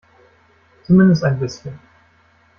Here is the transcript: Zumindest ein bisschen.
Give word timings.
Zumindest 0.83 1.23
ein 1.23 1.37
bisschen. 1.39 1.77